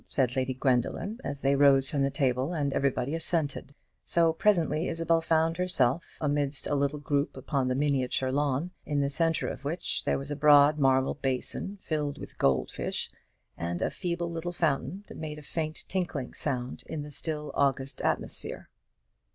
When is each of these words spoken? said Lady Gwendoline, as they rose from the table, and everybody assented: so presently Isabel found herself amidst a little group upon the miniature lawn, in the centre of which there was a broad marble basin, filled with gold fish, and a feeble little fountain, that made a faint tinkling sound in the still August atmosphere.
said 0.09 0.35
Lady 0.35 0.55
Gwendoline, 0.55 1.19
as 1.23 1.41
they 1.41 1.55
rose 1.55 1.91
from 1.91 2.01
the 2.01 2.09
table, 2.09 2.53
and 2.53 2.73
everybody 2.73 3.13
assented: 3.13 3.75
so 4.03 4.33
presently 4.33 4.87
Isabel 4.87 5.21
found 5.21 5.57
herself 5.57 6.17
amidst 6.19 6.65
a 6.65 6.73
little 6.73 6.97
group 6.97 7.37
upon 7.37 7.67
the 7.67 7.75
miniature 7.75 8.31
lawn, 8.31 8.71
in 8.83 9.01
the 9.01 9.11
centre 9.11 9.47
of 9.47 9.63
which 9.63 10.03
there 10.03 10.17
was 10.17 10.31
a 10.31 10.35
broad 10.35 10.79
marble 10.79 11.13
basin, 11.13 11.77
filled 11.83 12.17
with 12.17 12.39
gold 12.39 12.71
fish, 12.71 13.11
and 13.55 13.83
a 13.83 13.91
feeble 13.91 14.31
little 14.31 14.53
fountain, 14.53 15.03
that 15.07 15.17
made 15.17 15.37
a 15.37 15.43
faint 15.43 15.83
tinkling 15.87 16.33
sound 16.33 16.81
in 16.87 17.03
the 17.03 17.11
still 17.11 17.51
August 17.53 18.01
atmosphere. 18.01 18.69